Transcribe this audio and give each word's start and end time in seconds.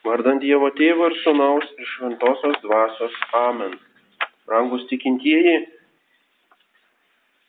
Vardant 0.00 0.40
Dievo 0.40 0.70
Tėvo 0.78 1.10
ir 1.10 1.16
Sūnaus 1.20 1.66
ir 1.76 1.88
Šventosios 1.92 2.56
Dvasios. 2.62 3.16
Amen. 3.36 3.74
Rangus 4.48 4.86
tikintieji, 4.88 5.58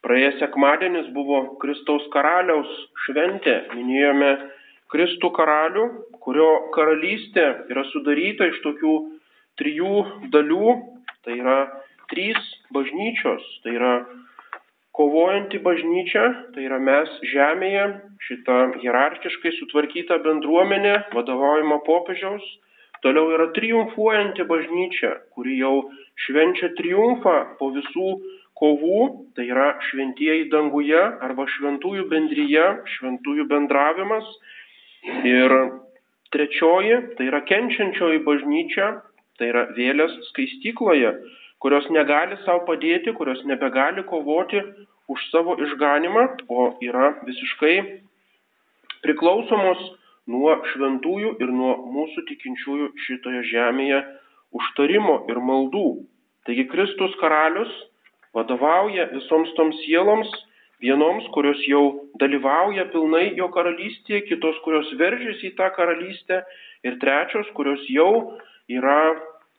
praėjęs 0.04 0.36
sekmadienis 0.42 1.08
buvo 1.16 1.40
Kristaus 1.62 2.04
karaliaus 2.12 2.74
šventė. 3.06 3.56
Minėjome 3.72 4.34
Kristų 4.92 5.32
karalių, 5.38 5.86
kurio 6.26 6.50
karalystė 6.76 7.48
yra 7.72 7.86
sudaryta 7.94 8.50
iš 8.52 8.60
tokių 8.66 8.96
trijų 9.62 10.04
dalių. 10.36 10.76
Tai 11.24 11.38
yra 11.38 11.58
trys 12.12 12.52
bažnyčios. 12.76 13.48
Tai 13.64 13.78
yra 13.80 13.94
kovojanti 14.98 15.60
bažnyčia, 15.64 16.26
tai 16.56 16.66
yra 16.68 16.80
mes 16.84 17.12
žemėje, 17.32 17.86
šita 18.28 18.58
hierarchiškai 18.82 19.54
sutvarkyta 19.60 20.20
bendruomenė, 20.26 20.96
vadovaujama 21.16 21.80
popiežiaus, 21.88 22.44
toliau 23.06 23.32
yra 23.36 23.50
triumfuojanti 23.56 24.46
bažnyčia, 24.50 25.16
kuri 25.36 25.58
jau 25.62 25.76
švenčia 26.26 26.74
triumfą 26.78 27.36
po 27.60 27.72
visų 27.76 28.10
kovų, 28.62 29.04
tai 29.36 29.48
yra 29.50 29.72
šventieji 29.90 30.50
danguje 30.52 31.00
arba 31.00 31.48
šventųjų 31.56 32.06
bendryje, 32.12 32.66
šventųjų 32.98 33.48
bendravimas. 33.50 34.28
Ir 35.26 35.56
trečioji, 36.36 37.00
tai 37.18 37.32
yra 37.32 37.42
kenčiančioji 37.48 38.22
bažnyčia, 38.28 38.92
tai 39.40 39.50
yra 39.50 39.66
vėlės 39.74 40.14
skaistykloje, 40.30 41.16
kurios 41.62 41.88
negali 41.94 42.38
savo 42.46 42.66
padėti, 42.68 43.14
kurios 43.18 43.42
nebegali 43.46 44.04
kovoti 44.10 44.62
už 45.12 45.26
savo 45.30 45.58
išganimą, 45.62 46.24
o 46.50 46.72
yra 46.82 47.14
visiškai 47.28 47.76
priklausomos 49.06 49.82
nuo 50.32 50.56
šventųjų 50.74 51.36
ir 51.42 51.52
nuo 51.54 51.76
mūsų 51.94 52.26
tikinčiųjų 52.30 52.92
šitoje 53.06 53.44
žemėje 53.52 54.02
užtarimo 54.58 55.24
ir 55.32 55.42
maldų. 55.42 55.88
Taigi 56.48 56.68
Kristus 56.72 57.14
karalius 57.22 57.72
vadovauja 58.36 59.10
visoms 59.12 59.52
toms 59.58 59.78
sieloms, 59.86 60.30
vienoms, 60.82 61.28
kurios 61.36 61.60
jau 61.70 61.84
dalyvauja 62.22 62.88
pilnai 62.94 63.32
jo 63.38 63.50
karalystėje, 63.54 64.24
kitos, 64.30 64.58
kurios 64.66 64.90
veržiasi 64.98 65.52
į 65.52 65.56
tą 65.60 65.70
karalystę 65.76 66.42
ir 66.88 66.98
trečios, 67.04 67.50
kurios 67.58 67.84
jau 67.92 68.38
yra 68.72 69.14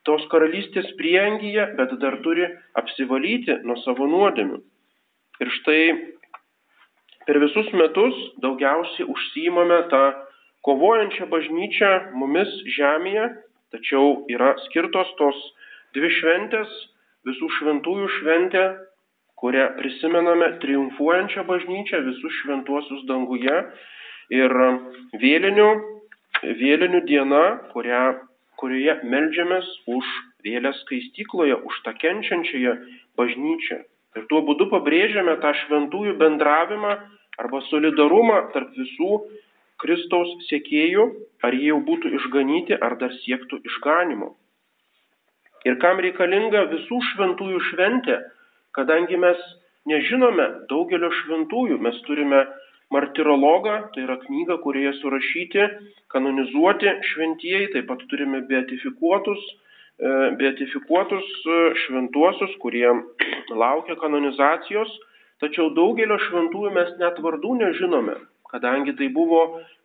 tos 0.09 0.25
karalystės 0.33 0.89
priengyje, 0.99 1.69
bet 1.79 1.95
dar 2.03 2.19
turi 2.25 2.49
apsivalyti 2.79 3.61
nuo 3.67 3.77
savo 3.85 4.09
nuodėmių. 4.11 4.59
Ir 5.43 5.51
štai 5.59 5.83
per 7.27 7.39
visus 7.43 7.71
metus 7.79 8.19
daugiausiai 8.43 9.07
užsijimame 9.09 9.81
tą 9.93 10.03
kovojančią 10.67 11.27
bažnyčią 11.31 11.93
mumis 12.19 12.51
žemėje, 12.77 13.29
tačiau 13.75 14.23
yra 14.31 14.53
skirtos 14.67 15.11
tos 15.19 15.39
dvi 15.97 16.11
šventės, 16.19 16.73
visų 17.27 17.49
šventųjų 17.59 18.09
šventė, 18.19 18.65
kurią 19.43 19.69
prisimename 19.79 20.53
triumfuojančią 20.63 21.47
bažnyčią, 21.49 22.03
visus 22.07 22.37
šventuosius 22.43 23.07
danguje 23.09 23.57
ir 24.35 24.55
vėlinių, 25.23 25.71
vėlinių 26.61 27.01
diena, 27.09 27.43
kurią 27.73 28.05
kurioje 28.63 28.95
melžiamės 29.11 29.69
už 29.91 30.09
vėlės 30.47 30.79
skaistykloje, 30.87 31.59
už 31.69 31.81
tą 31.87 31.95
kenčiančiąją 31.99 32.75
bažnyčią. 33.19 33.83
Ir 34.19 34.27
tuo 34.31 34.43
būdu 34.47 34.69
pabrėžiame 34.71 35.35
tą 35.43 35.51
šventųjų 35.65 36.15
bendravimą 36.21 36.93
arba 37.43 37.63
solidarumą 37.71 38.39
tarp 38.55 38.77
visų 38.77 39.23
Kristaus 39.83 40.31
sėkėjų, 40.47 41.07
ar 41.43 41.57
jie 41.59 41.73
jau 41.73 41.81
būtų 41.83 42.13
išganyti, 42.19 42.77
ar 42.79 42.95
dar 43.01 43.15
siektų 43.25 43.59
išganimo. 43.67 44.31
Ir 45.67 45.79
kam 45.83 46.03
reikalinga 46.05 46.67
visų 46.71 47.01
šventųjų 47.13 47.59
šventė, 47.71 48.19
kadangi 48.77 49.19
mes 49.19 49.41
nežinome 49.91 50.47
daugelio 50.71 51.11
šventųjų, 51.23 51.81
mes 51.83 51.99
turime 52.07 52.45
martirologą, 52.93 53.75
tai 53.95 54.05
yra 54.07 54.19
knyga, 54.23 54.59
kurioje 54.65 54.93
surašyti, 55.01 55.63
kanonizuoti 56.13 56.93
šventieji, 57.13 57.71
taip 57.75 57.89
pat 57.89 58.05
turime 58.11 58.43
beatifikuotus, 58.51 59.43
e, 59.49 60.13
beatifikuotus 60.41 61.31
e, 61.47 61.61
šventuosius, 61.85 62.53
kurie 62.63 62.89
laukia 63.63 63.97
kanonizacijos, 64.01 64.93
tačiau 65.43 65.71
daugelio 65.77 66.19
šventųjų 66.29 66.75
mes 66.77 66.91
net 67.01 67.17
vardų 67.25 67.57
nežinome, 67.63 68.17
kadangi 68.53 68.93
tai 68.99 69.09
buvo 69.15 69.43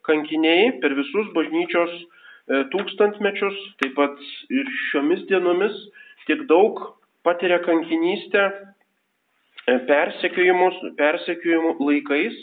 kankiniai 0.07 0.75
per 0.84 0.91
visus 1.00 1.31
bažnyčios 1.35 1.94
e, 1.95 2.03
tūkstantmečius, 2.74 3.57
taip 3.84 3.95
pat 3.97 4.13
ir 4.53 4.66
šiomis 4.89 5.22
dienomis 5.31 5.75
tiek 6.28 6.44
daug 6.50 6.74
patiria 7.24 7.59
kankinystę 7.63 8.44
persekiojimų 9.88 11.74
laikais, 11.84 12.35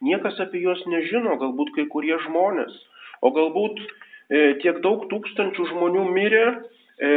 Niekas 0.00 0.38
apie 0.40 0.62
juos 0.64 0.80
nežino, 0.88 1.36
galbūt 1.40 1.74
kai 1.76 1.84
kurie 1.92 2.16
žmonės, 2.24 2.72
o 3.20 3.32
galbūt 3.36 3.80
e, 3.80 4.54
tiek 4.62 4.80
daug 4.84 5.04
tūkstančių 5.10 5.66
žmonių 5.74 6.06
mirė 6.14 6.46
e, 6.48 7.10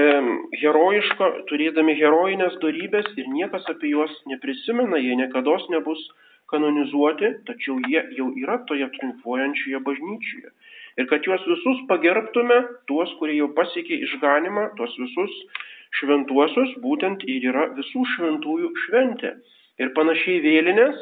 herojiško, 0.59 1.29
turėdami 1.51 1.95
herojinės 2.01 2.59
darybės 2.63 3.07
ir 3.15 3.31
niekas 3.31 3.69
apie 3.71 3.93
juos 3.93 4.11
neprisimena, 4.27 4.99
jie 4.99 5.15
niekada 5.15 5.55
nebus 5.71 6.03
kanonizuoti, 6.51 7.31
tačiau 7.47 7.79
jie 7.87 8.03
jau 8.17 8.29
yra 8.43 8.59
toje 8.67 8.89
triumfuojančioje 8.97 9.79
bažnyčioje. 9.87 10.51
Ir 10.99 11.07
kad 11.09 11.25
juos 11.25 11.41
visus 11.49 11.79
pagerbtume, 11.89 12.59
tuos, 12.91 13.15
kurie 13.17 13.39
jau 13.39 13.49
pasiekė 13.57 14.03
išganimą, 14.09 14.67
tuos 14.77 14.93
visus 14.99 15.39
šventuosius, 15.99 16.75
būtent 16.83 17.23
ir 17.29 17.47
yra 17.53 17.69
visų 17.77 18.03
šventųjų 18.13 18.69
šventė. 18.85 19.37
Ir 19.81 19.95
panašiai 19.97 20.43
vėlinės 20.43 20.99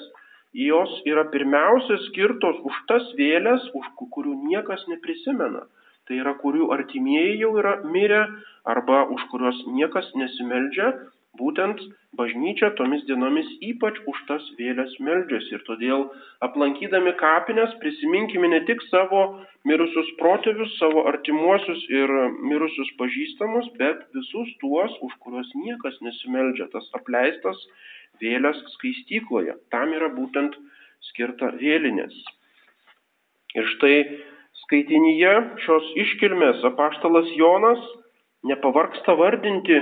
jos 0.53 0.91
yra 1.07 1.25
pirmiausia 1.31 1.97
skirtos 2.07 2.59
už 2.67 2.81
tas 2.87 3.05
vėlės, 3.19 3.69
už 3.77 3.85
kurių 3.99 4.35
niekas 4.49 4.83
neprisimena. 4.91 5.63
Tai 6.07 6.17
yra, 6.17 6.33
kurių 6.41 6.71
artimieji 6.75 7.39
jau 7.43 7.55
yra 7.61 7.77
mirę 7.87 8.25
arba 8.67 9.05
už 9.15 9.23
kuriuos 9.31 9.59
niekas 9.77 10.09
nesimeldžia, 10.17 10.91
būtent 11.39 11.79
bažnyčia 12.19 12.71
tomis 12.75 13.05
dienomis 13.07 13.47
ypač 13.63 13.99
už 14.11 14.17
tas 14.27 14.47
vėlės 14.57 14.97
meldžiasi. 14.99 15.53
Ir 15.55 15.63
todėl 15.69 16.03
aplankydami 16.47 17.13
kapines 17.21 17.77
prisiminkime 17.83 18.49
ne 18.51 18.59
tik 18.67 18.83
savo 18.89 19.21
mirusius 19.69 20.09
protėvius, 20.19 20.73
savo 20.81 21.05
artimuosius 21.13 21.85
ir 21.93 22.11
mirusius 22.49 22.91
pažįstamus, 22.99 23.71
bet 23.79 24.03
visus 24.17 24.51
tuos, 24.63 24.97
už 25.07 25.15
kuriuos 25.23 25.55
niekas 25.55 26.01
nesimeldžia, 26.03 26.67
tas 26.75 26.89
apleistas 26.99 27.63
vėlės 28.21 28.59
skaistykloje. 28.77 29.57
Tam 29.73 29.93
yra 29.97 30.11
būtent 30.13 30.55
skirta 31.09 31.51
vėlinės. 31.57 32.13
Ir 33.57 33.67
štai 33.75 33.95
skaitinyje 34.63 35.33
šios 35.65 35.89
iškilmės 36.05 36.63
apaštalas 36.71 37.27
Jonas 37.35 37.81
nepavarksta 38.47 39.15
vardinti 39.19 39.77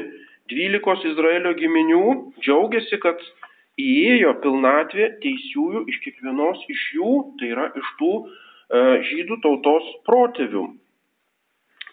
dvylikos 0.50 1.05
Izraelio 1.05 1.53
giminių, 1.57 2.03
džiaugiasi, 2.41 2.97
kad 3.03 3.22
įėjo 3.79 4.33
pilnatvė 4.44 5.11
teisiųjų 5.23 5.85
iš 5.91 6.00
kiekvienos 6.03 6.63
iš 6.73 6.85
jų, 6.97 7.13
tai 7.39 7.51
yra 7.53 7.69
iš 7.79 7.91
tų 8.01 8.13
e, 8.19 8.23
žydų 9.11 9.39
tautos 9.45 9.91
protėvių. 10.09 10.66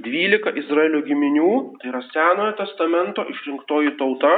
Dvylika 0.04 0.52
Izraelio 0.60 1.00
giminių, 1.06 1.52
tai 1.80 1.92
yra 1.92 2.02
Senojo 2.10 2.56
testamento 2.58 3.24
išrinktoji 3.32 3.94
tauta, 4.00 4.34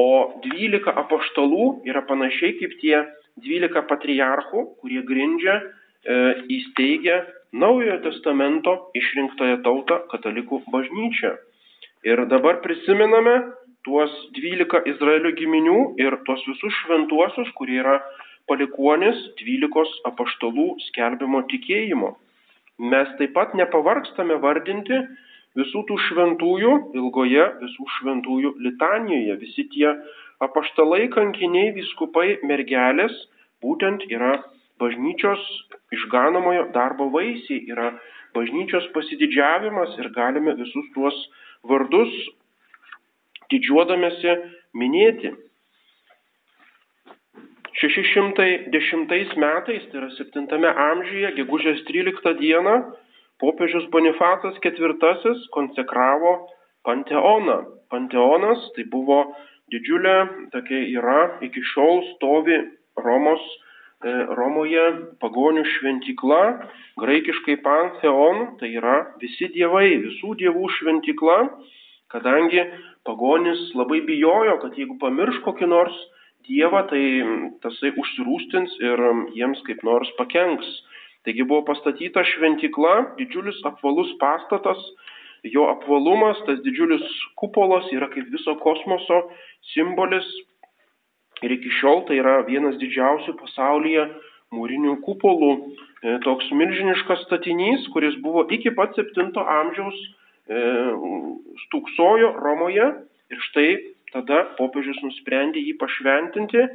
O 0.00 0.40
dvylika 0.44 0.94
apaštalų 1.04 1.84
yra 1.88 2.02
panašiai 2.08 2.56
kaip 2.60 2.78
tie 2.80 2.96
dvylika 3.42 3.84
patriarchų, 3.88 4.64
kurie 4.80 5.02
grindžia, 5.04 5.60
e, 5.60 6.18
įsteigia 6.48 7.22
Naujojo 7.52 7.98
testamento 8.00 8.72
išrinktąją 8.96 9.58
tautą 9.60 9.98
katalikų 10.08 10.62
bažnyčią. 10.72 11.34
Ir 12.08 12.24
dabar 12.30 12.62
prisimename 12.64 13.34
tuos 13.84 14.12
dvylika 14.32 14.80
Izraelio 14.88 15.34
giminių 15.36 15.78
ir 16.00 16.16
tuos 16.24 16.40
visus 16.48 16.72
šventuosius, 16.80 17.50
kurie 17.58 17.76
yra 17.82 17.98
palikuonis 18.48 19.20
dvylikos 19.42 19.92
apaštalų 20.08 20.78
skelbimo 20.88 21.42
tikėjimo. 21.52 22.14
Mes 22.92 23.12
taip 23.18 23.34
pat 23.36 23.52
nepavarkstame 23.58 24.40
vardinti 24.40 25.02
visų 25.58 25.82
tų 25.88 25.98
šventųjų 26.08 26.72
ilgoje 26.96 27.44
visų 27.60 27.86
šventųjų 27.98 28.54
litanijoje. 28.66 29.36
Visi 29.42 29.66
tie 29.74 29.90
apaštalai, 30.42 31.06
kankiniai, 31.12 31.74
viskupai, 31.76 32.38
mergelės 32.48 33.14
būtent 33.62 34.06
yra 34.10 34.38
bažnyčios 34.82 35.42
išganomojo 35.94 36.70
darbo 36.74 37.10
vaisiai, 37.14 37.62
yra 37.70 37.92
bažnyčios 38.34 38.88
pasididžiavimas 38.96 39.94
ir 40.00 40.10
galime 40.16 40.56
visus 40.58 40.88
tuos 40.96 41.16
vardus 41.68 42.12
didžiuodamėsi 43.52 44.36
minėti. 44.74 45.34
610 47.82 49.36
metais, 49.40 49.84
tai 49.90 50.00
yra 50.00 50.10
7 50.14 50.66
amžiuje, 50.70 51.32
gegužės 51.38 51.80
13 51.88 52.34
dieną, 52.38 52.74
popiežius 53.42 53.90
Bonifacas 53.90 54.56
IV 54.62 54.94
konsekravo 55.50 56.48
Panteoną. 56.86 57.58
Panteonas 57.90 58.62
tai 58.76 58.86
buvo 58.90 59.24
didžiulė, 59.72 60.16
tokia 60.54 60.80
yra, 60.98 61.20
iki 61.44 61.62
šiol 61.72 62.02
stovi 62.14 62.56
Romos, 63.02 63.42
e, 64.04 64.14
Romoje 64.38 64.86
pagonių 65.22 65.64
šventykla, 65.74 66.42
graikiškai 67.02 67.58
Pantheon, 67.64 68.56
tai 68.60 68.72
yra 68.78 68.96
visi 69.22 69.48
dievai, 69.54 69.88
visų 70.06 70.34
dievų 70.42 70.70
šventykla, 70.78 71.38
kadangi 72.12 72.66
pagonis 73.06 73.62
labai 73.78 74.02
bijojo, 74.06 74.58
kad 74.62 74.78
jeigu 74.78 74.98
pamirš 75.02 75.40
kokį 75.46 75.70
nors 75.70 75.96
dievą, 76.48 76.84
tai 76.90 77.04
tasai 77.62 77.92
užsirūstins 77.98 78.74
ir 78.82 79.04
jiems 79.36 79.62
kaip 79.66 79.84
nors 79.86 80.10
pakenks. 80.18 80.68
Taigi 81.26 81.44
buvo 81.46 81.62
pastatyta 81.68 82.24
šventykla, 82.26 82.94
didžiulis 83.18 83.60
apvalus 83.68 84.10
pastatas, 84.18 84.80
jo 85.46 85.68
apvalumas, 85.70 86.40
tas 86.46 86.58
didžiulis 86.64 87.04
kupolas 87.38 87.86
yra 87.94 88.08
kaip 88.10 88.30
viso 88.30 88.56
kosmoso 88.62 89.20
simbolis 89.72 90.26
ir 91.42 91.54
iki 91.54 91.70
šiol 91.78 92.04
tai 92.08 92.18
yra 92.22 92.40
vienas 92.46 92.78
didžiausių 92.82 93.34
pasaulyje 93.38 94.06
mūrinių 94.54 94.98
kupolų. 95.06 95.52
E, 96.02 96.18
toks 96.26 96.50
milžiniškas 96.54 97.24
statinys, 97.26 97.86
kuris 97.94 98.18
buvo 98.22 98.44
iki 98.50 98.74
pat 98.76 98.94
7 98.98 99.30
amžiaus 99.42 99.98
e, 100.02 100.62
stūksojo 101.66 102.34
Romoje 102.42 102.88
ir 103.32 103.44
štai 103.48 103.68
tada 104.12 104.44
popiežius 104.58 104.98
nusprendė 105.06 105.62
jį 105.62 105.76
pašventinti 105.80 106.66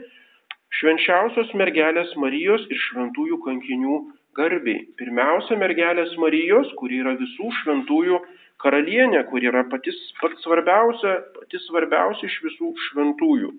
švenčiausios 0.79 1.53
mergelės 1.59 2.15
Marijos 2.19 2.65
ir 2.71 2.79
šventųjų 2.89 3.39
kankinių 3.45 3.99
garbiai. 4.37 4.85
Pirmiausia, 4.99 5.57
mergelės 5.59 6.13
Marijos, 6.21 6.69
kuri 6.79 7.01
yra 7.03 7.15
visų 7.19 7.49
šventųjų 7.61 8.19
karalienė, 8.63 9.23
kuri 9.31 9.49
yra 9.51 9.63
patys, 9.71 9.97
pats 10.21 10.45
svarbiausia, 10.45 11.17
pati 11.35 11.61
svarbiausia 11.65 12.29
iš 12.29 12.37
visų 12.45 12.71
šventųjų. 12.87 13.51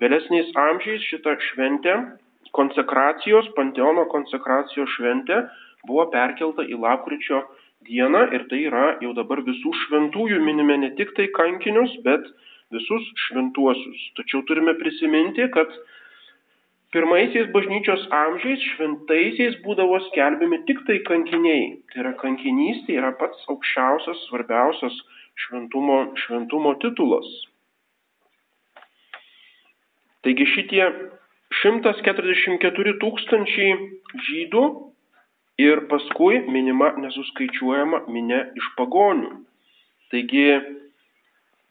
Vėlesniais 0.00 0.52
amžiais 0.56 1.06
šita 1.10 1.36
šventė, 1.50 1.96
konsekracijos, 2.56 3.50
panteono 3.56 4.06
konsekracijos 4.10 4.90
šventė 4.96 5.42
buvo 5.86 6.06
perkelta 6.12 6.64
į 6.66 6.78
lapkričio 6.82 7.42
dieną 7.88 8.26
ir 8.36 8.46
tai 8.50 8.62
yra 8.68 8.86
jau 9.04 9.12
dabar 9.16 9.42
visų 9.46 9.72
šventųjų 9.84 10.40
minime 10.44 10.78
ne 10.84 10.90
tik 10.98 11.14
tai 11.16 11.28
kankinius, 11.36 11.94
bet 12.06 12.26
visus 12.74 13.06
šventuosius. 13.26 14.02
Tačiau 14.18 14.44
turime 14.48 14.76
prisiminti, 14.78 15.46
kad 15.54 15.72
Pirmaisiais 16.90 17.46
bažnyčios 17.54 18.02
amžiais 18.10 18.62
šventaisiais 18.72 19.60
būdavo 19.62 20.00
skelbiami 20.08 20.58
tik 20.66 20.80
tai 20.88 20.98
kankiniai. 21.06 21.68
Tai 21.92 22.02
yra 22.02 22.12
kankinystė 22.18 22.96
yra 22.98 23.12
pats 23.20 23.44
aukščiausias, 23.52 24.24
svarbiausias 24.26 24.96
šventumo, 25.44 26.00
šventumo 26.24 26.74
titulas. 26.82 27.28
Taigi 30.26 30.48
šitie 30.50 30.82
144 31.62 32.96
tūkstančiai 33.04 33.78
žydų 34.26 34.64
ir 35.62 35.86
paskui 35.92 36.42
minima 36.50 36.90
nesuskaičiuojama 36.98 38.04
minė 38.10 38.42
iš 38.58 38.66
pagonių. 38.80 39.30
Taigi 40.10 40.44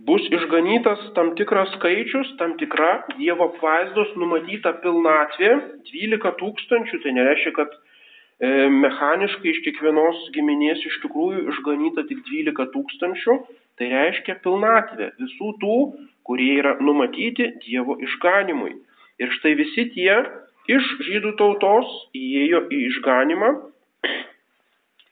bus 0.07 0.23
išganytas 0.31 1.01
tam 1.15 1.33
tikras 1.35 1.71
skaičius, 1.75 2.31
tam 2.39 2.55
tikra 2.59 2.91
Dievo 3.17 3.49
apvaizdos 3.49 4.15
numatyta 4.19 4.73
pilnatvė, 4.83 5.51
12 5.91 6.35
tūkstančių, 6.39 6.99
tai 7.03 7.15
nereiškia, 7.17 7.53
kad 7.57 7.73
e, 7.75 8.69
mechaniškai 8.85 9.51
iš 9.51 9.63
kiekvienos 9.67 10.21
giminės 10.35 10.85
iš 10.87 10.99
tikrųjų 11.03 11.45
išganyta 11.53 12.05
tik 12.11 12.23
12 12.29 12.69
tūkstančių, 12.75 13.39
tai 13.79 13.91
reiškia 13.91 14.39
pilnatvė 14.45 15.11
visų 15.19 15.55
tų, 15.63 15.79
kurie 16.27 16.53
yra 16.61 16.77
numatyti 16.79 17.51
Dievo 17.65 17.99
išganimui. 18.05 18.77
Ir 19.19 19.35
štai 19.35 19.57
visi 19.59 19.89
tie 19.95 20.21
iš 20.71 20.93
žydų 21.09 21.35
tautos 21.39 21.91
įėjo 22.15 22.67
į 22.71 22.85
išganimą 22.87 23.51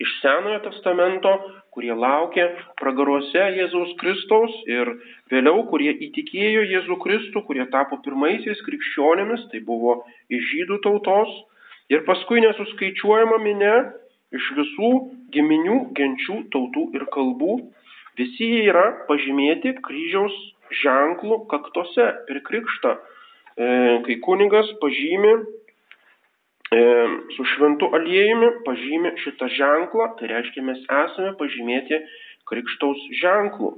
iš 0.02 0.14
Senojo 0.22 0.60
testamento, 0.68 1.32
kurie 1.74 1.94
laukė 1.94 2.46
pragaruose 2.80 3.44
Jėzaus 3.58 3.94
Kristaus 4.02 4.54
ir 4.70 4.92
vėliau, 5.32 5.64
kurie 5.70 5.92
įtikėjo 6.08 6.66
Jėzų 6.72 6.98
Kristų, 7.04 7.44
kurie 7.50 7.66
tapo 7.74 8.00
pirmaisiais 8.06 8.62
krikščionėmis, 8.66 9.48
tai 9.52 9.62
buvo 9.66 10.02
iš 10.34 10.44
žydų 10.54 10.82
tautos 10.86 11.34
ir 11.94 12.06
paskui 12.10 12.42
nesuskaičiuojama 12.46 13.40
minė 13.44 13.74
iš 14.36 14.52
visų 14.58 14.92
giminių, 15.34 15.80
genčių, 15.98 16.40
tautų 16.54 16.90
ir 16.98 17.08
kalbų. 17.14 17.60
Visi 18.18 18.50
jie 18.50 18.64
yra 18.72 18.86
pažymėti 19.10 19.76
kryžiaus 19.86 20.36
ženklų 20.82 21.44
kaktose 21.52 22.10
per 22.28 22.42
krikštą. 22.48 22.98
E, 23.58 23.68
kai 24.06 24.18
kunigas 24.26 24.70
pažymi 24.82 25.34
su 27.36 27.46
šventu 27.54 27.88
aliejumi 27.96 28.50
pažymė 28.66 29.14
šitą 29.24 29.48
ženklą, 29.56 30.10
tai 30.20 30.28
reiškia 30.34 30.64
mes 30.68 30.82
esame 30.84 31.32
pažymėti 31.40 32.02
krikštaus 32.50 33.00
ženklų. 33.22 33.72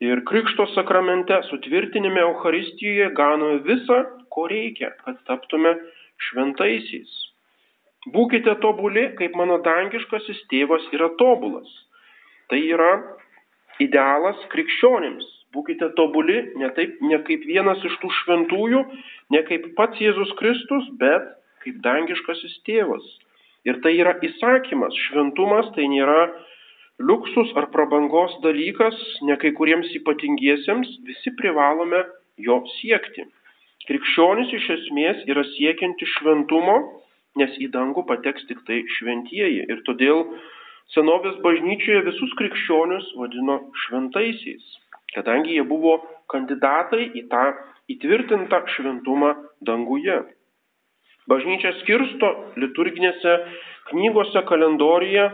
Ir 0.00 0.22
krikšto 0.24 0.66
sakramente 0.74 1.36
sutvirtinime 1.50 2.22
Euharistijoje 2.24 3.10
gauname 3.14 3.60
visą, 3.66 3.98
ko 4.32 4.46
reikia, 4.48 4.94
kad 5.04 5.18
taptume 5.28 5.74
šventaisiais. 6.30 7.10
Būkite 8.08 8.56
tobuli, 8.62 9.10
kaip 9.18 9.36
mano 9.36 9.58
dangiškasis 9.60 10.46
tėvas 10.50 10.86
yra 10.96 11.10
tobulas. 11.20 11.68
Tai 12.48 12.58
yra 12.58 12.94
idealas 13.78 14.40
krikščionims. 14.50 15.26
Būkite 15.52 15.90
tobuli 15.98 16.38
ne, 16.56 16.70
taip, 16.74 16.96
ne 17.02 17.18
kaip 17.26 17.44
vienas 17.44 17.82
iš 17.84 17.98
tų 18.00 18.08
šventųjų, 18.22 18.80
ne 19.34 19.42
kaip 19.46 19.68
pats 19.76 20.00
Jėzus 20.00 20.32
Kristus, 20.38 20.88
bet 20.96 21.28
kaip 21.64 21.80
dangiškasis 21.84 22.60
tėvas. 22.68 23.04
Ir 23.68 23.80
tai 23.84 23.92
yra 24.00 24.14
įsakymas. 24.24 24.96
Šventumas 25.08 25.68
tai 25.76 25.88
nėra 25.92 26.30
liuksus 27.00 27.52
ar 27.56 27.68
prabangos 27.74 28.36
dalykas, 28.44 28.96
ne 29.28 29.36
kai 29.40 29.52
kuriems 29.56 29.90
ypatingiesiems, 30.00 30.88
visi 31.08 31.32
privalome 31.36 32.04
jo 32.40 32.60
siekti. 32.78 33.26
Krikščionis 33.88 34.52
iš 34.56 34.66
esmės 34.76 35.22
yra 35.28 35.44
siekianti 35.56 36.08
šventumo, 36.16 36.76
nes 37.40 37.56
į 37.62 37.70
dangų 37.74 38.04
pateks 38.08 38.46
tik 38.48 38.60
tai 38.68 38.82
šventieji. 38.96 39.64
Ir 39.72 39.82
todėl 39.88 40.24
senovės 40.94 41.38
bažnyčioje 41.44 42.04
visus 42.08 42.34
krikščionius 42.40 43.12
vadino 43.20 43.60
šventaisiais, 43.86 44.64
kadangi 45.14 45.56
jie 45.56 45.64
buvo 45.66 45.98
kandidatai 46.32 47.08
į 47.18 47.26
tą 47.32 47.44
įtvirtintą 47.92 48.62
šventumą 48.76 49.32
danguje. 49.66 50.20
Bažnyčia 51.28 51.74
skirsto 51.82 52.30
liturginėse 52.56 53.34
knygose 53.90 54.42
kalendorijoje 54.48 55.26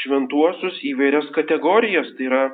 šventuosius 0.00 0.78
įvairias 0.92 1.26
kategorijas. 1.34 2.12
Tai 2.16 2.28
yra 2.28 2.44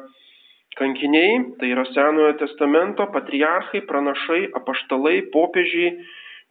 kankiniai, 0.79 1.57
tai 1.61 1.73
yra 1.75 1.85
Senojo 1.91 2.33
testamento, 2.41 3.07
patriarchai, 3.13 3.83
pranašai, 3.91 4.43
apaštalai, 4.57 5.19
popiežiai, 5.35 5.97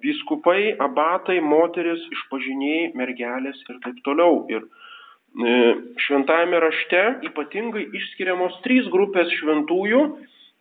vyskupai, 0.03 0.75
abatai, 0.79 1.39
moteris, 1.43 2.03
išpažiniai, 2.15 2.91
mergelės 2.99 3.59
ir 3.67 3.79
taip 3.83 3.99
toliau. 4.05 4.43
Ir 4.51 4.63
e, 4.63 5.55
šventajame 6.05 6.61
rašte 6.63 7.01
ypatingai 7.31 7.87
išskiriamos 7.99 8.59
trys 8.65 8.87
grupės 8.93 9.31
šventųjų 9.39 10.03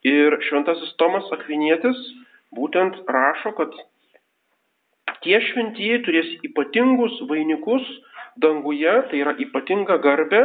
ir 0.08 0.38
šventasis 0.48 0.96
Tomas 0.98 1.30
Akvinietis 1.34 1.98
būtent 2.54 2.98
rašo, 3.06 3.54
kad 3.58 3.74
tie 5.24 5.40
šventieji 5.50 6.02
turės 6.06 6.30
ypatingus 6.46 7.18
vainikus 7.30 7.84
danguje, 8.42 8.94
tai 9.10 9.22
yra 9.22 9.34
ypatinga 9.42 9.98
garbė, 10.04 10.42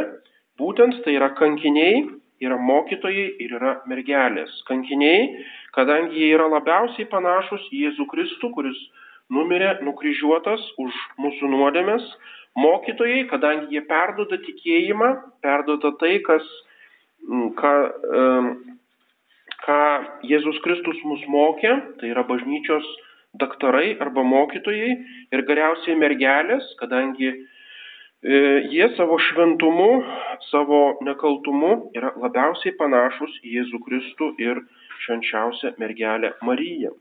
būtent 0.60 1.02
tai 1.04 1.16
yra 1.18 1.30
kankiniai, 1.38 2.04
yra 2.42 2.58
mokytojai 2.58 3.26
ir 3.42 3.56
yra 3.58 3.78
mergelės. 3.90 4.52
Kankiniai, 4.68 5.44
kadangi 5.76 6.18
jie 6.20 6.34
yra 6.34 6.48
labiausiai 6.50 7.08
panašus 7.10 7.64
į 7.72 7.86
Jėzų 7.86 8.08
Kristų, 8.10 8.50
kuris 8.56 8.80
numirė 9.32 9.78
nukryžiuotas 9.86 10.62
už 10.82 10.98
mūsų 11.22 11.50
nuodėmės. 11.54 12.04
Mokytojai, 12.54 13.24
kadangi 13.30 13.74
jie 13.74 13.82
perdoda 13.88 14.38
tikėjimą, 14.38 15.08
perdoda 15.42 15.90
tai, 15.98 16.20
kas, 16.26 16.44
ką, 17.58 17.72
ką 19.64 19.80
Jėzus 20.30 20.60
Kristus 20.62 21.00
mus 21.08 21.24
mokė, 21.30 21.72
tai 21.98 22.12
yra 22.12 22.22
bažnyčios 22.28 22.86
daktarai 23.40 23.96
arba 24.00 24.22
mokytojai 24.26 24.92
ir 25.34 25.42
galiausiai 25.48 25.96
mergelės, 25.98 26.66
kadangi 26.80 27.30
e, 27.30 27.38
jie 28.72 28.88
savo 28.98 29.18
šventumu, 29.28 29.90
savo 30.50 30.82
nekaltumu 31.06 31.72
yra 31.98 32.14
labiausiai 32.22 32.76
panašus 32.78 33.40
į 33.42 33.58
Jėzų 33.58 33.82
Kristų 33.88 34.30
ir 34.44 34.62
švenčiausią 35.06 35.74
mergelę 35.82 36.34
Mariją. 36.46 36.94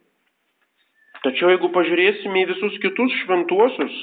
Tačiau 1.24 1.54
jeigu 1.54 1.70
pažiūrėsime 1.72 2.44
į 2.44 2.50
visus 2.52 2.82
kitus 2.84 3.14
šventuosius, 3.24 3.96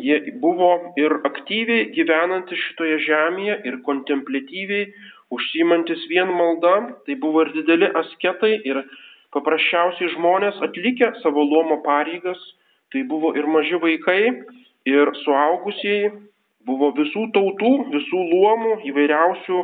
Jie 0.00 0.32
buvo 0.40 0.94
ir 0.96 1.12
aktyviai 1.28 1.90
gyvenantis 1.92 2.56
šitoje 2.70 2.96
žemėje, 3.04 3.58
ir 3.68 3.74
kontemplatyviai 3.84 4.86
užsimantis 5.36 6.06
vien 6.08 6.32
malda, 6.32 6.72
tai 7.04 7.18
buvo 7.20 7.42
ir 7.44 7.52
dideli 7.52 7.90
asketai, 8.00 8.54
ir 8.64 8.80
paprasčiausiai 9.34 10.12
žmonės 10.14 10.60
atlikę 10.64 11.10
savo 11.22 11.44
luomo 11.44 11.80
pareigas, 11.86 12.40
tai 12.92 13.02
buvo 13.10 13.32
ir 13.38 13.48
maži 13.50 13.80
vaikai, 13.82 14.20
ir 14.88 15.10
suaugusieji, 15.24 16.12
buvo 16.68 16.92
visų 16.96 17.26
tautų, 17.34 17.72
visų 17.92 18.20
luomų, 18.30 18.76
įvairiausių 18.90 19.58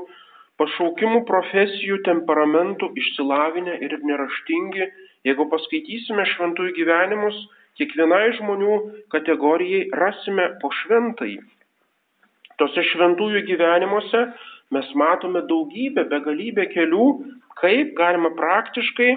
pašaukimų, 0.61 1.23
profesijų, 1.29 2.01
temperamentų, 2.09 2.91
išsilavinę 3.01 3.79
ir 3.87 3.97
neraštingi. 4.05 4.91
Jeigu 5.29 5.47
paskaitysime 5.53 6.27
šventųjų 6.35 6.75
gyvenimus, 6.77 7.39
kiekvienai 7.81 8.37
žmonių 8.37 8.77
kategorijai 9.13 9.87
rasime 9.97 10.51
po 10.61 10.73
šventai. 10.83 11.39
Tose 12.61 12.85
šventųjų 12.93 13.45
gyvenimuose 13.49 14.27
mes 14.75 14.89
matome 15.01 15.43
daugybę, 15.49 16.05
begalybę 16.11 16.67
kelių, 16.75 17.07
kaip 17.61 17.95
galima 17.97 18.33
praktiškai 18.37 19.13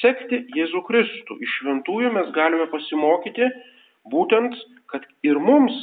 sekti 0.00 0.44
Jėzų 0.56 0.82
Kristų. 0.88 1.38
Iš 1.44 1.58
šventųjų 1.60 2.12
mes 2.14 2.30
galime 2.36 2.66
pasimokyti 2.72 3.50
būtent, 4.12 4.56
kad 4.92 5.06
ir 5.26 5.40
mums 5.40 5.74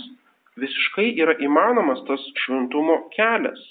visiškai 0.61 1.11
yra 1.21 1.37
įmanomas 1.41 2.03
tas 2.07 2.23
šventumo 2.43 2.97
kelias. 3.15 3.61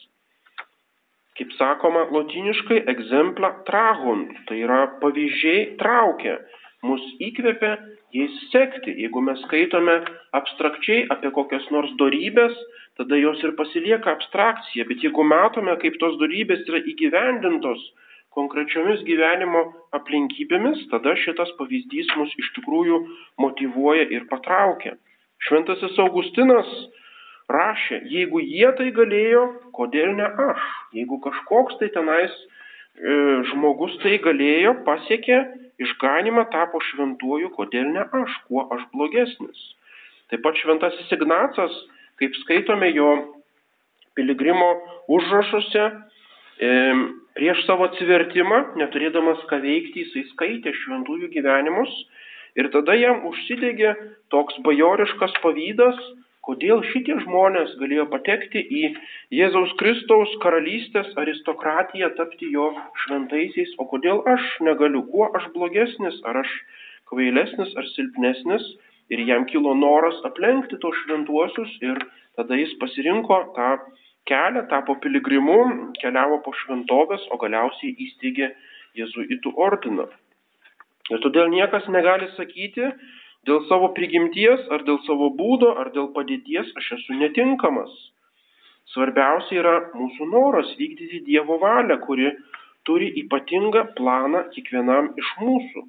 Kaip 1.38 1.52
sakoma, 1.56 2.04
latiniškai 2.12 2.82
exempla 2.92 3.52
trahunt, 3.68 4.32
tai 4.48 4.60
yra 4.64 4.82
pavyzdžiai 5.00 5.76
traukia, 5.80 6.36
mus 6.84 7.00
įkvepia 7.22 7.78
jais 8.12 8.34
sekti. 8.52 8.92
Jeigu 9.04 9.22
mes 9.24 9.40
skaitome 9.46 10.00
abstrakčiai 10.36 11.06
apie 11.14 11.30
kokias 11.36 11.64
nors 11.72 11.92
darybės, 12.02 12.56
tada 13.00 13.16
jos 13.16 13.40
ir 13.46 13.54
pasilieka 13.56 14.12
abstrakcija, 14.12 14.84
bet 14.90 15.06
jeigu 15.06 15.24
matome, 15.24 15.76
kaip 15.80 15.96
tos 16.02 16.18
darybės 16.20 16.66
yra 16.68 16.82
įgyvendintos 16.92 17.86
konkrečiomis 18.36 19.02
gyvenimo 19.06 19.64
aplinkybėmis, 19.96 20.86
tada 20.92 21.16
šitas 21.18 21.50
pavyzdys 21.58 22.10
mus 22.18 22.32
iš 22.38 22.50
tikrųjų 22.58 23.00
motivuoja 23.42 24.06
ir 24.14 24.26
patraukia. 24.30 24.94
Šventasis 25.46 25.98
Augustinas 26.02 26.68
rašė, 27.50 28.02
jeigu 28.12 28.42
jie 28.44 28.68
tai 28.78 28.90
galėjo, 28.94 29.44
kodėl 29.76 30.14
ne 30.18 30.28
aš? 30.50 30.68
Jeigu 30.94 31.18
kažkoks 31.24 31.80
tai 31.80 31.90
tenais 31.94 32.30
e, 32.30 33.42
žmogus 33.50 33.96
tai 34.04 34.18
galėjo, 34.22 34.76
pasiekė, 34.86 35.40
išganimą 35.82 36.46
tapo 36.52 36.80
šventuoju, 36.90 37.50
kodėl 37.56 37.90
ne 37.96 38.06
aš, 38.22 38.36
kuo 38.46 38.66
aš 38.76 38.84
blogesnis. 38.94 39.60
Taip 40.30 40.44
pat 40.44 40.58
šventasis 40.60 41.10
Ignacas, 41.16 41.74
kaip 42.20 42.36
skaitome 42.44 42.92
jo 42.94 43.10
piligrimo 44.14 44.70
užrašuose, 45.10 45.88
prieš 46.60 47.64
savo 47.66 47.88
atsivertimą, 47.88 48.62
neturėdamas 48.80 49.44
ką 49.50 49.60
veikti, 49.64 50.04
jisai 50.04 50.26
skaitė 50.34 50.74
šventųjų 50.76 51.30
gyvenimus 51.32 51.92
ir 52.58 52.68
tada 52.74 52.96
jam 52.98 53.22
užsidegė 53.30 53.94
toks 54.34 54.58
bajoriškas 54.66 55.38
pavydas, 55.44 56.00
Kodėl 56.50 56.80
šitie 56.88 57.18
žmonės 57.20 57.74
galėjo 57.78 58.06
patekti 58.10 58.60
į 58.64 58.82
Jėzaus 59.38 59.74
Kristaus 59.80 60.30
karalystės 60.42 61.10
aristokratiją, 61.22 62.08
tapti 62.16 62.48
jo 62.54 62.70
šventaisiais, 63.02 63.74
o 63.76 63.84
kodėl 63.90 64.22
aš 64.34 64.46
negaliu, 64.64 65.04
kuo 65.12 65.28
aš 65.36 65.50
blogesnis, 65.52 66.16
ar 66.24 66.40
aš 66.40 66.54
kvailesnis, 67.12 67.76
ar 67.76 67.86
silpnesnis. 67.92 68.64
Ir 69.12 69.20
jam 69.28 69.44
kilo 69.52 69.74
noras 69.74 70.16
aplenkti 70.26 70.78
tos 70.80 70.96
šventuosius 71.02 71.76
ir 71.84 72.00
tada 72.38 72.56
jis 72.56 72.72
pasirinko 72.82 73.40
tą 73.56 73.70
kelią, 74.28 74.66
tapo 74.72 74.96
piligrimu, 75.02 75.60
keliavo 76.00 76.40
po 76.44 76.52
šventovės, 76.64 77.24
o 77.30 77.38
galiausiai 77.40 77.94
įsteigė 78.06 78.52
Jėzuitų 78.98 79.54
ordiną. 79.54 80.08
Ir 81.10 81.20
todėl 81.22 81.50
niekas 81.52 81.86
negali 81.90 82.26
sakyti, 82.36 82.90
Dėl 83.48 83.62
savo 83.68 83.88
prigimties, 83.96 84.66
ar 84.74 84.82
dėl 84.84 84.98
savo 85.06 85.30
būdo, 85.36 85.70
ar 85.82 85.88
dėl 85.94 86.10
padėties 86.16 86.72
aš 86.80 86.88
esu 86.98 87.16
netinkamas. 87.20 87.92
Svarbiausia 88.92 89.56
yra 89.62 89.74
mūsų 89.96 90.28
noras 90.32 90.74
vykdyti 90.80 91.22
Dievo 91.28 91.56
valią, 91.62 91.96
kuri 92.04 92.34
turi 92.88 93.08
ypatingą 93.22 93.86
planą 93.96 94.44
kiekvienam 94.52 95.12
iš 95.22 95.32
mūsų. 95.40 95.86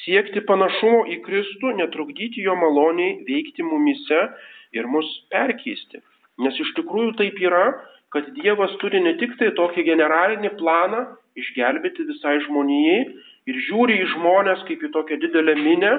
Siekti 0.00 0.42
panašumo 0.48 1.04
į 1.14 1.20
Kristų, 1.26 1.74
netrukdyti 1.78 2.42
jo 2.46 2.56
maloniai 2.58 3.18
veikti 3.28 3.66
mumise 3.66 4.20
ir 4.74 4.90
mus 4.90 5.08
perkeisti. 5.30 6.02
Nes 6.44 6.58
iš 6.62 6.70
tikrųjų 6.78 7.14
taip 7.18 7.38
yra, 7.42 7.64
kad 8.14 8.28
Dievas 8.36 8.74
turi 8.82 9.00
ne 9.04 9.14
tik 9.20 9.34
tai 9.40 9.50
tokį 9.58 9.84
generalinį 9.90 10.54
planą 10.60 11.04
išgelbėti 11.38 12.06
visai 12.08 12.38
žmonijai 12.46 13.00
ir 13.50 13.60
žiūri 13.68 13.98
į 14.02 14.10
žmonės 14.14 14.64
kaip 14.68 14.84
į 14.84 14.92
tokią 14.94 15.18
didelę 15.24 15.54
minę, 15.58 15.92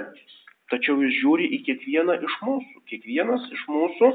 tačiau 0.72 1.00
jis 1.03 1.17
žiūri 1.22 1.50
į 1.58 1.62
kiekvieną 1.67 2.19
iš 2.25 2.38
mūsų. 2.46 2.86
Kiekvienas 2.91 3.46
iš 3.55 3.65
mūsų 3.72 4.12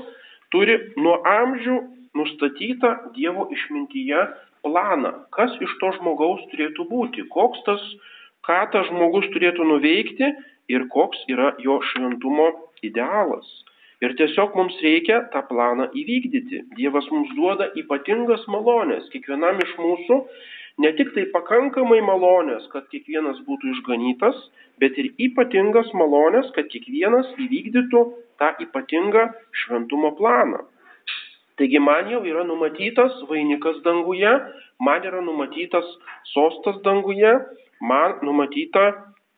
turi 0.54 0.78
nuo 0.96 1.18
amžių 1.28 1.78
nustatytą 2.18 2.94
Dievo 3.16 3.48
išmintyje 3.54 4.24
planą, 4.64 5.12
kas 5.34 5.54
iš 5.64 5.76
to 5.80 5.92
žmogaus 5.98 6.42
turėtų 6.52 6.86
būti, 6.90 7.26
koks 7.34 7.62
tas, 7.68 7.82
ką 8.46 8.60
tas 8.72 8.88
žmogus 8.90 9.28
turėtų 9.34 9.66
nuveikti 9.68 10.30
ir 10.72 10.86
koks 10.94 11.26
yra 11.28 11.52
jo 11.62 11.80
šventumo 11.90 12.48
idealas. 12.86 13.46
Ir 14.04 14.12
tiesiog 14.18 14.56
mums 14.58 14.74
reikia 14.84 15.22
tą 15.32 15.40
planą 15.48 15.86
įvykdyti. 15.96 16.64
Dievas 16.76 17.06
mums 17.12 17.30
duoda 17.38 17.70
ypatingas 17.80 18.42
malonės. 18.52 19.06
Kiekvienam 19.12 19.62
iš 19.64 19.70
mūsų 19.80 20.18
ne 20.84 20.90
tik 20.98 21.14
tai 21.14 21.24
pakankamai 21.32 22.00
malonės, 22.04 22.66
kad 22.72 22.88
kiekvienas 22.92 23.40
būtų 23.46 23.72
išganytas, 23.76 24.36
bet 24.82 24.98
ir 25.00 25.12
ypatingas 25.28 25.92
malonės, 25.96 26.50
kad 26.56 26.68
kiekvienas 26.72 27.30
įvykdytų 27.46 28.02
tą 28.42 28.50
ypatingą 28.66 29.28
šventumo 29.62 30.12
planą. 30.18 30.64
Taigi 31.58 31.78
man 31.78 32.10
jau 32.10 32.24
yra 32.26 32.42
numatytas 32.44 33.14
vainikas 33.30 33.78
danguje, 33.86 34.32
man 34.82 35.06
yra 35.06 35.22
numatytas 35.22 35.86
sostas 36.32 36.80
danguje, 36.82 37.30
man 37.80 38.18
numatyta 38.26 38.88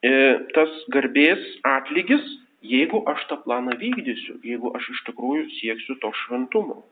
e, 0.01 0.13
tas 0.57 0.73
garbės 0.95 1.45
atlygis, 1.77 2.25
jeigu 2.73 3.03
aš 3.13 3.25
tą 3.31 3.41
planą 3.45 3.77
vykdysiu, 3.81 4.39
jeigu 4.45 4.73
aš 4.77 4.91
iš 4.95 5.03
tikrųjų 5.09 5.47
sieksiu 5.59 5.99
to 6.03 6.13
šventumo. 6.25 6.83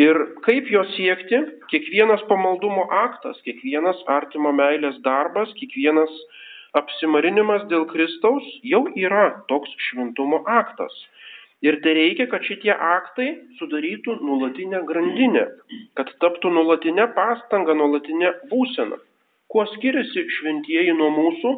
Ir 0.00 0.18
kaip 0.44 0.68
jo 0.68 0.82
siekti, 0.92 1.38
kiekvienas 1.72 2.24
pamaldumo 2.28 2.84
aktas, 2.92 3.38
kiekvienas 3.46 4.02
artimo 4.12 4.52
meilės 4.52 4.98
darbas, 5.04 5.54
kiekvienas 5.56 6.12
apsimarinimas 6.76 7.64
dėl 7.70 7.86
Kristaus 7.88 8.44
jau 8.72 8.84
yra 8.92 9.30
toks 9.48 9.72
šventumo 9.88 10.42
aktas. 10.44 10.92
Ir 11.64 11.78
tai 11.80 11.94
reikia, 11.96 12.26
kad 12.28 12.44
šitie 12.44 12.74
aktai 12.74 13.30
sudarytų 13.56 14.18
nulatinę 14.20 14.82
grandinę, 14.88 15.46
kad 15.96 16.12
taptų 16.20 16.52
nulatinę 16.52 17.08
pastangą, 17.16 17.72
nulatinę 17.78 18.34
būseną. 18.50 19.00
Kuo 19.48 19.64
skiriasi 19.72 20.26
šventieji 20.36 20.92
nuo 20.98 21.08
mūsų? 21.14 21.54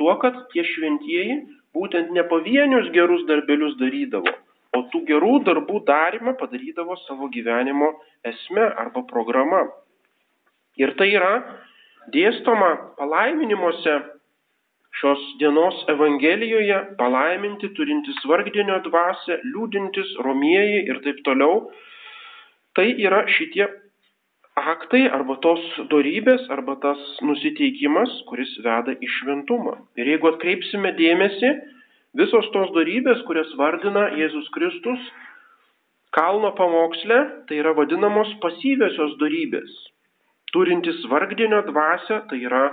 Tuo, 0.00 0.14
kad 0.22 0.38
tie 0.54 0.64
šventieji 0.64 1.42
būtent 1.76 2.12
ne 2.12 2.24
pavienius 2.28 2.90
gerus 2.96 3.24
darbelius 3.28 3.76
darydavo, 3.80 4.32
o 4.76 4.82
tų 4.92 5.02
gerų 5.08 5.34
darbų 5.48 5.82
darimą 5.88 6.36
padarydavo 6.40 6.96
savo 7.06 7.28
gyvenimo 7.32 7.92
esme 8.28 8.68
arba 8.84 9.04
programa. 9.08 9.66
Ir 10.80 10.94
tai 10.96 11.10
yra 11.12 11.32
dėstoma 12.12 12.70
palaiminimuose 12.98 13.98
šios 15.00 15.20
dienos 15.40 15.78
Evangelijoje, 15.88 16.78
palaiminti 16.98 17.72
turintys 17.76 18.20
vargdienio 18.28 18.78
dvasę, 18.86 19.38
liūdintis, 19.52 20.16
romieji 20.24 20.84
ir 20.88 21.00
taip 21.04 21.22
toliau. 21.24 21.70
Tai 22.76 22.84
yra 22.88 23.24
šitie 23.28 23.66
aktai 24.58 25.06
arba 25.08 25.38
tos 25.44 25.62
darybės 25.90 26.48
arba 26.52 26.76
tas 26.82 27.00
nusiteikimas, 27.24 28.12
kuris 28.28 28.52
veda 28.64 28.94
į 28.94 29.08
šventumą. 29.18 29.78
Ir 29.96 30.12
jeigu 30.14 30.32
atkreipsime 30.32 30.92
dėmesį, 30.98 31.52
Visos 32.12 32.44
tos 32.52 32.68
darybės, 32.76 33.22
kurias 33.24 33.48
vardina 33.56 34.10
Jėzus 34.18 34.48
Kristus 34.52 35.00
kalno 36.12 36.50
pamoksle, 36.58 37.20
tai 37.48 37.62
yra 37.62 37.72
vadinamos 37.72 38.34
pasyviosios 38.42 39.14
darybės. 39.22 39.70
Turintis 40.52 40.98
vargdienio 41.08 41.62
dvasę, 41.70 42.18
tai 42.28 42.42
yra 42.44 42.66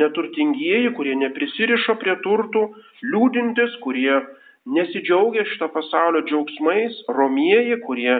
neturtingieji, 0.00 0.94
kurie 0.96 1.12
neprisiriša 1.20 1.98
prie 2.00 2.14
turtų, 2.24 2.62
liūdintis, 3.12 3.76
kurie 3.84 4.14
nesidžiaugia 4.66 5.44
šito 5.52 5.68
pasaulio 5.74 6.24
džiaugsmais, 6.26 6.98
romieji, 7.18 7.78
kurie 7.86 8.16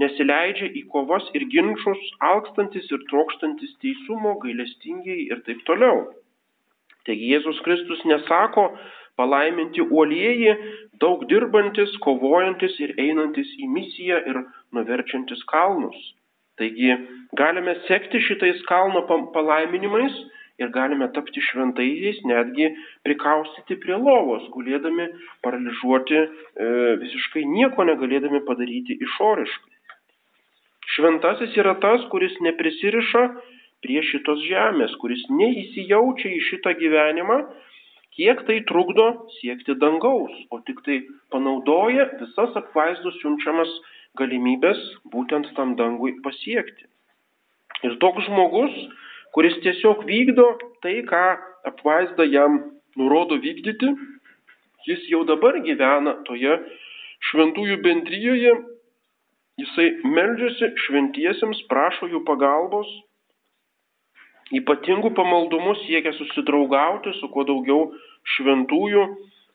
nesileidžia 0.00 0.70
į 0.80 0.86
kovas 0.92 1.26
ir 1.36 1.44
ginčius, 1.52 2.00
alkstantis 2.32 2.88
ir 2.92 3.04
trokštantis 3.10 3.76
teisumo, 3.82 4.38
gailestingiai 4.44 5.28
ir 5.28 5.42
taip 5.48 5.60
toliau. 5.68 6.08
Taigi 7.08 7.32
Jėzus 7.34 7.60
Kristus 7.64 8.00
nesako, 8.08 8.70
palaiminti 9.20 9.84
uolieji, 9.84 10.54
daug 11.00 11.26
dirbantis, 11.28 11.92
kovojantis 12.04 12.76
ir 12.80 12.94
einantis 13.00 13.50
į 13.60 13.68
misiją 13.74 14.20
ir 14.30 14.42
nuverčiantis 14.76 15.42
kalnus. 15.52 15.98
Taigi 16.60 16.92
galime 17.36 17.76
sekti 17.88 18.20
šitais 18.24 18.60
kalno 18.68 19.06
palaiminimais 19.34 20.16
ir 20.60 20.70
galime 20.74 21.08
tapti 21.16 21.42
šventaisiais, 21.44 22.20
netgi 22.28 22.68
prikaustyti 23.06 23.78
prie 23.82 23.96
lovos, 23.96 24.44
gulėdami 24.54 25.08
paralyžiuoti, 25.44 26.20
e, 26.20 26.70
visiškai 27.04 27.44
nieko 27.48 27.86
negalėdami 27.88 28.42
padaryti 28.48 28.98
išoriškai. 29.06 29.78
Šventasis 30.96 31.56
yra 31.60 31.76
tas, 31.80 32.04
kuris 32.12 32.34
neprisiriša 32.44 33.24
prie 33.84 34.02
šitos 34.04 34.42
žemės, 34.44 34.96
kuris 35.00 35.22
neįsijaučia 35.32 36.32
į 36.36 36.40
šitą 36.50 36.74
gyvenimą, 36.80 37.40
kiek 38.18 38.42
tai 38.48 38.58
trukdo 38.68 39.06
siekti 39.38 39.76
dangaus, 39.80 40.34
o 40.50 40.60
tik 40.66 40.82
tai 40.86 40.98
panaudoja 41.32 42.10
visas 42.20 42.56
apvaizdus 42.58 43.16
siunčiamas 43.22 43.70
galimybės 44.18 44.80
būtent 45.14 45.52
tam 45.56 45.76
dangui 45.78 46.16
pasiekti. 46.24 46.88
Ir 47.86 47.96
toks 48.02 48.26
žmogus, 48.26 48.74
kuris 49.34 49.56
tiesiog 49.64 50.04
vykdo 50.08 50.46
tai, 50.82 51.00
ką 51.06 51.22
apvaizda 51.70 52.26
jam 52.26 52.58
nurodo 52.98 53.38
vykdyti, 53.40 53.92
jis 54.88 55.06
jau 55.12 55.22
dabar 55.28 55.60
gyvena 55.64 56.16
toje 56.26 56.56
šventųjų 57.30 57.78
bendryjoje, 57.84 58.54
jisai 59.60 59.88
meldžiasi 60.08 60.72
šventiesiems, 60.86 61.62
prašo 61.68 62.08
jų 62.10 62.22
pagalbos, 62.28 62.88
ypatingų 64.56 65.12
pamaldumų 65.14 65.76
siekia 65.84 66.14
susidraugauti 66.16 67.12
su 67.20 67.28
kuo 67.30 67.44
daugiau 67.46 67.90
šventųjų, 68.36 69.04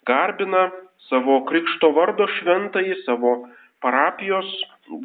garbina 0.07 0.69
savo 1.09 1.41
krikšto 1.49 1.91
vardo 1.97 2.29
šventąjį, 2.37 3.01
savo 3.03 3.35
parapijos 3.83 4.47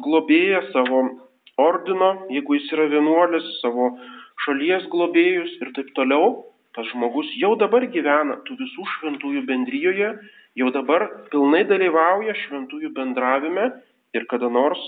globėją, 0.05 0.63
savo 0.71 1.03
ordino, 1.61 2.11
jeigu 2.31 2.55
jis 2.57 2.71
yra 2.77 2.87
vienuolis, 2.93 3.47
savo 3.61 3.91
šalies 4.45 4.87
globėjus 4.93 5.53
ir 5.61 5.71
taip 5.75 5.91
toliau, 5.97 6.45
tas 6.75 6.87
žmogus 6.93 7.29
jau 7.39 7.53
dabar 7.59 7.85
gyvena 7.93 8.39
tų 8.47 8.57
visų 8.61 8.87
šventųjų 8.95 9.43
bendryjoje, 9.47 10.11
jau 10.59 10.71
dabar 10.75 11.07
pilnai 11.31 11.63
dalyvauja 11.67 12.35
šventųjų 12.45 12.91
bendravime 12.95 13.69
ir 14.17 14.27
kada 14.31 14.49
nors 14.51 14.81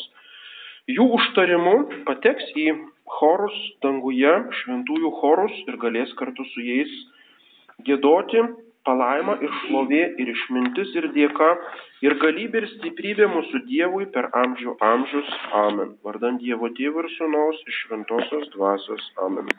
jų 0.91 1.05
užtarimu 1.17 1.75
pateks 2.07 2.49
į 2.59 2.71
chorus 3.19 3.55
danguje, 3.83 4.33
šventųjų 4.63 5.11
chorus 5.21 5.55
ir 5.67 5.79
galės 5.79 6.11
kartu 6.19 6.45
su 6.51 6.63
jais 6.63 6.91
gėdoti 7.87 8.41
palaima 8.87 9.37
ir 9.45 9.51
šlovė 9.61 10.03
ir 10.21 10.31
išmintis 10.33 10.93
ir 10.99 11.09
dėka 11.15 11.49
ir 12.05 12.17
galybė 12.23 12.63
ir 12.63 12.69
stiprybė 12.75 13.29
mūsų 13.35 13.63
Dievui 13.69 14.09
per 14.15 14.29
amžių 14.43 14.75
amžius. 14.89 15.29
Amen. 15.63 15.95
Vardant 16.07 16.41
Dievo 16.43 16.71
Tėvų 16.79 17.05
ir 17.05 17.11
Sūnaus 17.17 17.63
iš 17.69 17.85
Šventosios 17.85 18.49
Dvasios. 18.57 19.09
Amen. 19.27 19.49